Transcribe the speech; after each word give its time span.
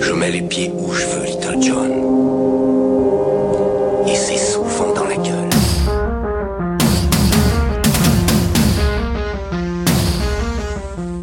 Je 0.00 0.12
mets 0.12 0.30
les 0.30 0.42
pieds 0.42 0.70
où 0.74 0.92
je 0.92 1.06
veux, 1.06 1.24
Little 1.24 1.62
John. 1.62 1.90
Et 4.08 4.14
c'est 4.14 4.36
souvent 4.36 4.94
dans 4.94 5.04
la 5.04 5.16
gueule. 5.16 5.50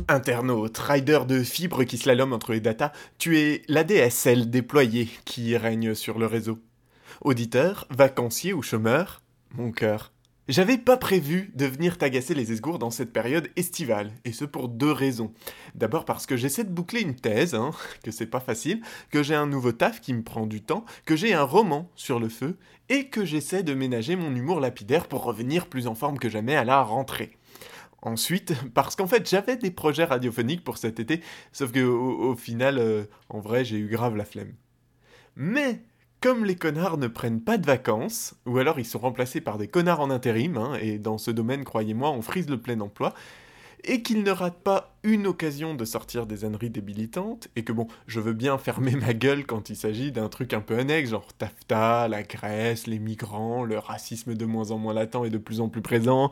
Internaute, 0.07 0.77
rider 0.77 1.19
de 1.27 1.43
fibres 1.43 1.83
qui 1.83 1.97
slalom 1.97 2.33
entre 2.33 2.53
les 2.53 2.61
datas, 2.61 2.91
tu 3.17 3.37
es 3.39 3.61
l'ADSL 3.67 4.49
déployé 4.49 5.09
qui 5.25 5.57
règne 5.57 5.95
sur 5.95 6.17
le 6.17 6.25
réseau. 6.25 6.59
Auditeur, 7.21 7.85
vacancier 7.89 8.53
ou 8.53 8.61
chômeur, 8.61 9.21
mon 9.55 9.71
cœur. 9.71 10.11
J'avais 10.47 10.77
pas 10.77 10.95
prévu 10.95 11.51
de 11.55 11.65
venir 11.65 11.97
t'agacer 11.97 12.33
les 12.33 12.53
esgours 12.53 12.79
dans 12.79 12.89
cette 12.89 13.11
période 13.11 13.49
estivale, 13.57 14.13
et 14.23 14.31
ce 14.31 14.45
pour 14.45 14.69
deux 14.69 14.93
raisons. 14.93 15.33
D'abord 15.75 16.05
parce 16.05 16.25
que 16.25 16.37
j'essaie 16.37 16.63
de 16.63 16.69
boucler 16.69 17.01
une 17.01 17.15
thèse, 17.15 17.53
hein, 17.53 17.71
que 18.03 18.11
c'est 18.11 18.27
pas 18.27 18.39
facile, 18.39 18.81
que 19.11 19.23
j'ai 19.23 19.35
un 19.35 19.45
nouveau 19.45 19.73
taf 19.73 19.99
qui 19.99 20.13
me 20.13 20.23
prend 20.23 20.45
du 20.45 20.61
temps, 20.61 20.85
que 21.05 21.17
j'ai 21.17 21.33
un 21.33 21.43
roman 21.43 21.91
sur 21.95 22.17
le 22.17 22.29
feu, 22.29 22.57
et 22.87 23.09
que 23.09 23.25
j'essaie 23.25 23.61
de 23.61 23.73
ménager 23.73 24.15
mon 24.15 24.33
humour 24.33 24.61
lapidaire 24.61 25.09
pour 25.09 25.23
revenir 25.23 25.67
plus 25.67 25.85
en 25.85 25.95
forme 25.95 26.17
que 26.17 26.29
jamais 26.29 26.55
à 26.55 26.63
la 26.63 26.81
rentrée. 26.81 27.37
Ensuite, 28.01 28.53
parce 28.73 28.95
qu'en 28.95 29.07
fait 29.07 29.29
j'avais 29.29 29.57
des 29.57 29.71
projets 29.71 30.05
radiophoniques 30.05 30.63
pour 30.63 30.77
cet 30.77 31.01
été, 31.01 31.19
sauf 31.51 31.73
que 31.73 31.83
au, 31.83 32.37
final, 32.37 32.77
euh, 32.79 33.03
en 33.27 33.41
vrai, 33.41 33.65
j'ai 33.65 33.77
eu 33.77 33.89
grave 33.89 34.15
la 34.15 34.23
flemme. 34.23 34.53
Mais 35.35 35.81
comme 36.27 36.43
les 36.43 36.57
connards 36.57 36.97
ne 36.97 37.07
prennent 37.07 37.39
pas 37.39 37.57
de 37.57 37.65
vacances, 37.65 38.35
ou 38.45 38.57
alors 38.57 38.81
ils 38.81 38.85
sont 38.85 38.99
remplacés 38.99 39.39
par 39.39 39.57
des 39.57 39.69
connards 39.69 40.01
en 40.01 40.09
intérim, 40.09 40.57
hein, 40.57 40.77
et 40.81 40.99
dans 40.99 41.17
ce 41.17 41.31
domaine, 41.31 41.63
croyez-moi, 41.63 42.11
on 42.11 42.21
frise 42.21 42.49
le 42.49 42.59
plein 42.59 42.81
emploi, 42.81 43.13
et 43.85 44.01
qu'ils 44.01 44.23
ne 44.23 44.31
ratent 44.31 44.61
pas 44.61 44.97
une 45.03 45.25
occasion 45.25 45.73
de 45.73 45.85
sortir 45.85 46.25
des 46.25 46.43
âneries 46.43 46.69
débilitantes, 46.69 47.47
et 47.55 47.63
que 47.63 47.71
bon, 47.71 47.87
je 48.07 48.19
veux 48.19 48.33
bien 48.33 48.57
fermer 48.57 48.91
ma 48.91 49.13
gueule 49.13 49.45
quand 49.45 49.69
il 49.69 49.77
s'agit 49.77 50.11
d'un 50.11 50.27
truc 50.27 50.53
un 50.53 50.59
peu 50.59 50.77
annexe, 50.77 51.11
genre 51.11 51.31
TAFTA, 51.31 52.09
la 52.09 52.23
Grèce, 52.23 52.87
les 52.87 52.99
migrants, 52.99 53.63
le 53.63 53.77
racisme 53.77 54.35
de 54.35 54.45
moins 54.45 54.71
en 54.71 54.79
moins 54.79 54.93
latent 54.93 55.23
et 55.23 55.29
de 55.29 55.37
plus 55.37 55.61
en 55.61 55.69
plus 55.69 55.81
présent, 55.81 56.29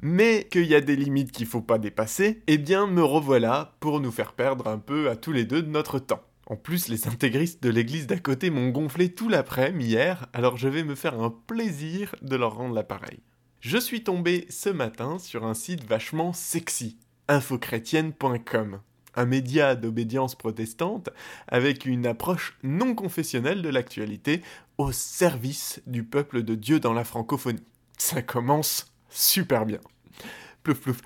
mais 0.00 0.46
qu'il 0.48 0.66
y 0.66 0.76
a 0.76 0.80
des 0.80 0.94
limites 0.94 1.32
qu'il 1.32 1.46
faut 1.46 1.60
pas 1.60 1.78
dépasser, 1.78 2.44
eh 2.46 2.56
bien 2.56 2.86
me 2.86 3.02
revoilà 3.02 3.72
pour 3.80 3.98
nous 3.98 4.12
faire 4.12 4.34
perdre 4.34 4.68
un 4.68 4.78
peu 4.78 5.10
à 5.10 5.16
tous 5.16 5.32
les 5.32 5.44
deux 5.44 5.62
de 5.62 5.70
notre 5.70 5.98
temps. 5.98 6.22
En 6.46 6.56
plus, 6.56 6.88
les 6.88 7.08
intégristes 7.08 7.62
de 7.62 7.70
l'église 7.70 8.06
d'à 8.06 8.18
côté 8.18 8.50
m'ont 8.50 8.68
gonflé 8.68 9.14
tout 9.14 9.28
l'après-midi 9.28 9.90
hier, 9.90 10.26
alors 10.32 10.56
je 10.56 10.68
vais 10.68 10.84
me 10.84 10.94
faire 10.94 11.20
un 11.20 11.30
plaisir 11.30 12.14
de 12.22 12.36
leur 12.36 12.56
rendre 12.56 12.74
l'appareil. 12.74 13.20
Je 13.60 13.78
suis 13.78 14.04
tombé 14.04 14.46
ce 14.50 14.68
matin 14.68 15.18
sur 15.18 15.44
un 15.44 15.54
site 15.54 15.84
vachement 15.84 16.34
sexy, 16.34 16.98
infochrétienne.com, 17.28 18.80
un 19.14 19.24
média 19.24 19.74
d'obédience 19.74 20.34
protestante 20.34 21.08
avec 21.48 21.86
une 21.86 22.06
approche 22.06 22.58
non 22.62 22.94
confessionnelle 22.94 23.62
de 23.62 23.70
l'actualité 23.70 24.42
au 24.76 24.92
service 24.92 25.80
du 25.86 26.04
peuple 26.04 26.42
de 26.42 26.54
Dieu 26.54 26.78
dans 26.78 26.92
la 26.92 27.04
francophonie. 27.04 27.64
Ça 27.96 28.20
commence 28.20 28.92
super 29.08 29.64
bien. 29.64 29.80
Plouf 30.62 30.80
plouf. 30.80 31.00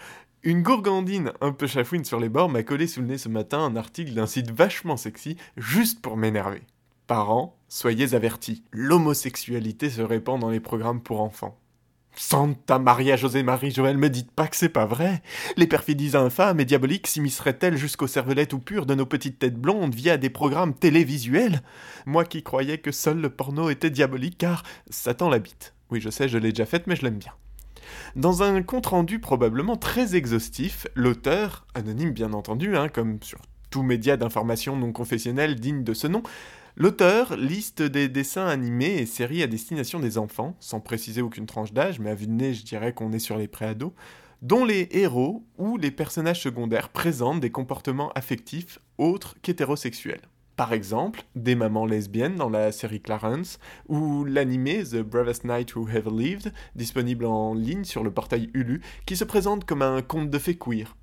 Une 0.44 0.62
gourgandine 0.62 1.32
un 1.40 1.50
peu 1.50 1.66
chafouine 1.66 2.04
sur 2.04 2.20
les 2.20 2.28
bords 2.28 2.48
m'a 2.48 2.62
collé 2.62 2.86
sous 2.86 3.00
le 3.00 3.08
nez 3.08 3.18
ce 3.18 3.28
matin 3.28 3.58
un 3.58 3.74
article 3.74 4.14
d'un 4.14 4.28
site 4.28 4.52
vachement 4.52 4.96
sexy 4.96 5.36
juste 5.56 6.00
pour 6.00 6.16
m'énerver. 6.16 6.62
Parents, 7.08 7.56
soyez 7.68 8.14
avertis, 8.14 8.62
l'homosexualité 8.70 9.90
se 9.90 10.00
répand 10.00 10.40
dans 10.40 10.50
les 10.50 10.60
programmes 10.60 11.02
pour 11.02 11.22
enfants. 11.22 11.58
Santa 12.14 12.78
Maria 12.78 13.16
José 13.16 13.42
Marie 13.42 13.72
Joël, 13.72 13.98
me 13.98 14.08
dites 14.08 14.30
pas 14.30 14.46
que 14.46 14.56
c'est 14.56 14.68
pas 14.68 14.86
vrai. 14.86 15.22
Les 15.56 15.66
perfidies 15.66 16.16
infâmes 16.16 16.60
et 16.60 16.64
diaboliques 16.64 17.08
s'immisceraient-elles 17.08 17.76
jusqu'au 17.76 18.06
cervelet 18.06 18.46
tout 18.46 18.60
pur 18.60 18.86
de 18.86 18.94
nos 18.94 19.06
petites 19.06 19.40
têtes 19.40 19.60
blondes 19.60 19.94
via 19.94 20.18
des 20.18 20.30
programmes 20.30 20.74
télévisuels? 20.74 21.62
Moi 22.06 22.24
qui 22.24 22.44
croyais 22.44 22.78
que 22.78 22.92
seul 22.92 23.20
le 23.20 23.30
porno 23.30 23.70
était 23.70 23.90
diabolique 23.90 24.38
car 24.38 24.62
Satan 24.88 25.30
l'habite. 25.30 25.74
Oui, 25.90 26.00
je 26.00 26.10
sais, 26.10 26.28
je 26.28 26.38
l'ai 26.38 26.52
déjà 26.52 26.66
faite, 26.66 26.86
mais 26.86 26.94
je 26.94 27.02
l'aime 27.02 27.18
bien. 27.18 27.32
Dans 28.16 28.42
un 28.42 28.62
compte-rendu 28.62 29.18
probablement 29.18 29.76
très 29.76 30.16
exhaustif, 30.16 30.86
l'auteur, 30.94 31.66
anonyme 31.74 32.12
bien 32.12 32.32
entendu, 32.32 32.76
hein, 32.76 32.88
comme 32.88 33.22
sur 33.22 33.40
tout 33.70 33.82
média 33.82 34.16
d'information 34.16 34.76
non 34.76 34.92
confessionnel 34.92 35.56
digne 35.56 35.84
de 35.84 35.94
ce 35.94 36.06
nom, 36.06 36.22
L'auteur 36.80 37.36
liste 37.36 37.82
des 37.82 38.08
dessins 38.08 38.46
animés 38.46 38.98
et 38.98 39.06
séries 39.06 39.42
à 39.42 39.48
destination 39.48 39.98
des 39.98 40.16
enfants, 40.16 40.54
sans 40.60 40.78
préciser 40.78 41.22
aucune 41.22 41.46
tranche 41.46 41.72
d'âge, 41.72 41.98
mais 41.98 42.10
à 42.10 42.14
vue 42.14 42.28
de 42.28 42.32
nez, 42.32 42.54
je 42.54 42.64
dirais 42.64 42.92
qu'on 42.92 43.10
est 43.10 43.18
sur 43.18 43.36
les 43.36 43.48
préados, 43.48 43.92
dont 44.42 44.64
les 44.64 44.86
héros 44.92 45.44
ou 45.56 45.76
les 45.76 45.90
personnages 45.90 46.40
secondaires 46.40 46.90
présentent 46.90 47.40
des 47.40 47.50
comportements 47.50 48.12
affectifs 48.12 48.78
autres 48.96 49.34
qu'hétérosexuels. 49.42 50.20
Par 50.58 50.72
exemple, 50.72 51.22
des 51.36 51.54
mamans 51.54 51.86
lesbiennes 51.86 52.34
dans 52.34 52.50
la 52.50 52.72
série 52.72 53.00
Clarence, 53.00 53.60
ou 53.86 54.24
l'animé 54.24 54.82
The 54.82 54.96
Bravest 54.96 55.44
Knight 55.44 55.76
Who 55.76 55.88
Ever 55.88 56.10
Lived, 56.10 56.52
disponible 56.74 57.26
en 57.26 57.54
ligne 57.54 57.84
sur 57.84 58.02
le 58.02 58.10
portail 58.10 58.50
Hulu, 58.54 58.82
qui 59.06 59.16
se 59.16 59.22
présente 59.22 59.64
comme 59.64 59.82
un 59.82 60.02
conte 60.02 60.30
de 60.30 60.38
fées 60.40 60.58
queer. 60.58 60.96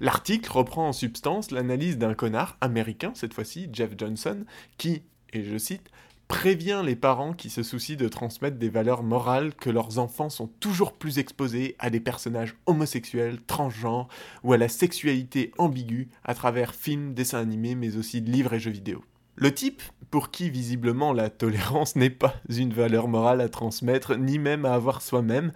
L'article 0.00 0.50
reprend 0.50 0.88
en 0.88 0.92
substance 0.94 1.50
l'analyse 1.50 1.98
d'un 1.98 2.14
connard 2.14 2.56
américain, 2.62 3.12
cette 3.14 3.34
fois-ci, 3.34 3.68
Jeff 3.74 3.90
Johnson, 3.94 4.46
qui, 4.78 5.02
et 5.34 5.44
je 5.44 5.58
cite, 5.58 5.90
prévient 6.28 6.82
les 6.84 6.94
parents 6.94 7.32
qui 7.32 7.48
se 7.48 7.62
soucient 7.62 7.96
de 7.96 8.06
transmettre 8.06 8.58
des 8.58 8.68
valeurs 8.68 9.02
morales 9.02 9.54
que 9.54 9.70
leurs 9.70 9.98
enfants 9.98 10.28
sont 10.28 10.46
toujours 10.60 10.92
plus 10.92 11.18
exposés 11.18 11.74
à 11.78 11.88
des 11.88 12.00
personnages 12.00 12.54
homosexuels, 12.66 13.40
transgenres 13.46 14.08
ou 14.44 14.52
à 14.52 14.58
la 14.58 14.68
sexualité 14.68 15.52
ambiguë 15.56 16.10
à 16.24 16.34
travers 16.34 16.74
films, 16.74 17.14
dessins 17.14 17.40
animés, 17.40 17.74
mais 17.74 17.96
aussi 17.96 18.20
livres 18.20 18.52
et 18.52 18.60
jeux 18.60 18.70
vidéo. 18.70 19.02
Le 19.36 19.54
type, 19.54 19.82
pour 20.10 20.30
qui 20.30 20.50
visiblement 20.50 21.12
la 21.12 21.30
tolérance 21.30 21.96
n'est 21.96 22.10
pas 22.10 22.34
une 22.48 22.74
valeur 22.74 23.08
morale 23.08 23.40
à 23.40 23.48
transmettre, 23.48 24.16
ni 24.16 24.38
même 24.38 24.66
à 24.66 24.74
avoir 24.74 25.00
soi-même, 25.00 25.52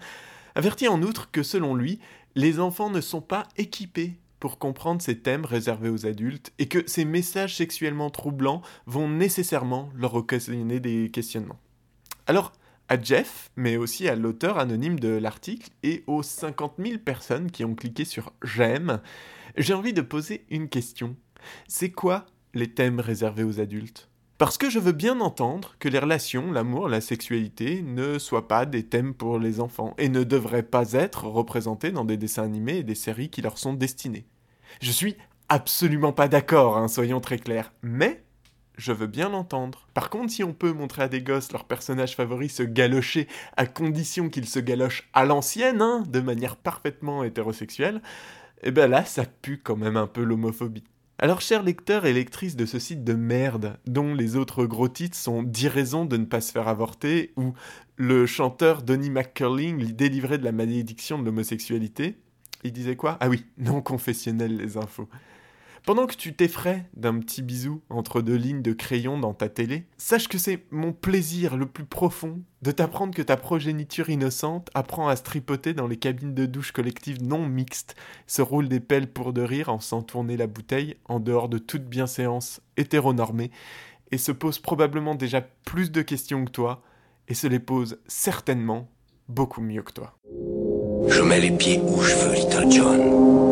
avertit 0.55 0.87
en 0.87 1.01
outre 1.03 1.29
que 1.31 1.43
selon 1.43 1.75
lui, 1.75 1.99
les 2.35 2.59
enfants 2.59 2.89
ne 2.89 3.01
sont 3.01 3.21
pas 3.21 3.47
équipés 3.57 4.17
pour 4.43 4.59
comprendre 4.59 5.01
ces 5.01 5.19
thèmes 5.19 5.45
réservés 5.45 5.87
aux 5.87 6.05
adultes 6.05 6.51
et 6.59 6.67
que 6.67 6.83
ces 6.85 7.05
messages 7.05 7.55
sexuellement 7.55 8.09
troublants 8.09 8.61
vont 8.85 9.07
nécessairement 9.07 9.89
leur 9.95 10.15
occasionner 10.15 10.81
des 10.81 11.09
questionnements. 11.11 11.61
Alors, 12.27 12.51
à 12.89 13.01
Jeff, 13.01 13.51
mais 13.55 13.77
aussi 13.77 14.09
à 14.09 14.17
l'auteur 14.17 14.57
anonyme 14.59 14.99
de 14.99 15.07
l'article 15.07 15.69
et 15.81 16.03
aux 16.07 16.23
50 16.23 16.73
000 16.77 16.97
personnes 16.97 17.51
qui 17.51 17.63
ont 17.63 17.73
cliqué 17.73 18.03
sur 18.03 18.33
J'aime, 18.43 18.99
j'ai 19.55 19.73
envie 19.73 19.93
de 19.93 20.01
poser 20.01 20.43
une 20.49 20.67
question. 20.67 21.15
C'est 21.69 21.91
quoi 21.91 22.25
les 22.53 22.73
thèmes 22.73 22.99
réservés 22.99 23.45
aux 23.45 23.61
adultes? 23.61 24.09
Parce 24.37 24.57
que 24.57 24.69
je 24.69 24.79
veux 24.79 24.91
bien 24.91 25.21
entendre 25.21 25.77
que 25.79 25.87
les 25.87 25.99
relations, 25.99 26.51
l'amour, 26.51 26.89
la 26.89 26.99
sexualité 26.99 27.81
ne 27.81 28.19
soient 28.19 28.49
pas 28.49 28.65
des 28.65 28.83
thèmes 28.83 29.13
pour 29.13 29.39
les 29.39 29.61
enfants 29.61 29.93
et 29.97 30.09
ne 30.09 30.25
devraient 30.25 30.63
pas 30.63 30.91
être 30.91 31.27
représentés 31.27 31.91
dans 31.91 32.03
des 32.03 32.17
dessins 32.17 32.43
animés 32.43 32.79
et 32.79 32.83
des 32.83 32.93
séries 32.93 33.29
qui 33.29 33.41
leur 33.41 33.57
sont 33.57 33.73
destinés. 33.73 34.25
Je 34.81 34.91
suis 34.91 35.15
absolument 35.49 36.13
pas 36.13 36.27
d'accord, 36.27 36.77
hein, 36.77 36.87
soyons 36.87 37.19
très 37.19 37.37
clairs, 37.37 37.73
mais 37.81 38.23
je 38.77 38.91
veux 38.91 39.07
bien 39.07 39.29
l'entendre. 39.29 39.87
Par 39.93 40.09
contre, 40.09 40.31
si 40.31 40.43
on 40.43 40.53
peut 40.53 40.73
montrer 40.73 41.03
à 41.03 41.07
des 41.07 41.21
gosses 41.21 41.51
leur 41.51 41.65
personnage 41.65 42.15
favori 42.15 42.49
se 42.49 42.63
galocher 42.63 43.27
à 43.55 43.65
condition 43.65 44.29
qu'ils 44.29 44.47
se 44.47 44.59
galochent 44.59 45.09
à 45.13 45.25
l'ancienne, 45.25 45.81
hein, 45.81 46.03
de 46.07 46.19
manière 46.19 46.55
parfaitement 46.55 47.23
hétérosexuelle, 47.23 48.01
eh 48.63 48.71
ben 48.71 48.89
là, 48.89 49.05
ça 49.05 49.25
pue 49.25 49.59
quand 49.59 49.75
même 49.75 49.97
un 49.97 50.07
peu 50.07 50.23
l'homophobie. 50.23 50.85
Alors, 51.19 51.41
chers 51.41 51.63
lecteurs 51.63 52.05
et 52.05 52.13
lectrices 52.13 52.55
de 52.55 52.65
ce 52.65 52.79
site 52.79 53.03
de 53.03 53.13
merde, 53.13 53.77
dont 53.85 54.15
les 54.15 54.35
autres 54.35 54.65
gros 54.65 54.89
titres 54.89 55.17
sont 55.17 55.43
10 55.43 55.67
raisons 55.67 56.05
de 56.05 56.17
ne 56.17 56.25
pas 56.25 56.41
se 56.41 56.51
faire 56.51 56.67
avorter, 56.67 57.31
ou 57.37 57.53
le 57.95 58.25
chanteur 58.25 58.81
Donny 58.81 59.09
McCurling 59.09 59.93
délivrait 59.93 60.39
de 60.39 60.43
la 60.43 60.51
malédiction 60.51 61.19
de 61.19 61.25
l'homosexualité, 61.25 62.17
il 62.63 62.71
disait 62.71 62.95
quoi? 62.95 63.17
Ah 63.19 63.29
oui, 63.29 63.45
non 63.57 63.81
confessionnel 63.81 64.57
les 64.57 64.77
infos. 64.77 65.09
Pendant 65.85 66.07
que 66.07 66.15
tu 66.15 66.33
t'effraies 66.33 66.85
d'un 66.95 67.19
petit 67.19 67.41
bisou 67.41 67.81
entre 67.89 68.21
deux 68.21 68.37
lignes 68.37 68.61
de 68.61 68.71
crayon 68.71 69.19
dans 69.19 69.33
ta 69.33 69.49
télé, 69.49 69.85
sache 69.97 70.29
que 70.29 70.37
c'est 70.37 70.63
mon 70.71 70.93
plaisir 70.93 71.57
le 71.57 71.65
plus 71.65 71.83
profond 71.83 72.41
de 72.61 72.71
t'apprendre 72.71 73.13
que 73.13 73.21
ta 73.21 73.35
progéniture 73.35 74.09
innocente 74.09 74.69
apprend 74.75 75.09
à 75.09 75.17
se 75.17 75.23
tripoter 75.23 75.73
dans 75.73 75.87
les 75.87 75.97
cabines 75.97 76.33
de 76.33 76.45
douche 76.45 76.71
collectives 76.71 77.21
non 77.21 77.45
mixtes, 77.45 77.97
se 78.27 78.41
roule 78.41 78.69
des 78.69 78.79
pelles 78.79 79.11
pour 79.11 79.33
de 79.33 79.41
rire 79.41 79.67
en 79.67 79.77
faisant 79.77 80.03
tourner 80.03 80.37
la 80.37 80.47
bouteille 80.47 80.95
en 81.03 81.19
dehors 81.19 81.49
de 81.49 81.57
toute 81.57 81.83
bienséance 81.83 82.61
hétéronormée, 82.77 83.51
et 84.11 84.17
se 84.17 84.31
pose 84.31 84.59
probablement 84.59 85.15
déjà 85.15 85.41
plus 85.41 85.91
de 85.91 86.01
questions 86.01 86.45
que 86.45 86.51
toi, 86.51 86.81
et 87.27 87.33
se 87.33 87.47
les 87.47 87.59
pose 87.59 87.99
certainement 88.07 88.89
beaucoup 89.27 89.61
mieux 89.61 89.83
que 89.83 89.91
toi. 89.91 90.17
Je 91.07 91.21
mets 91.21 91.39
les 91.39 91.51
pieds 91.51 91.79
où 91.85 92.01
je 92.01 92.15
veux, 92.15 92.33
Little 92.33 92.71
John. 92.71 93.42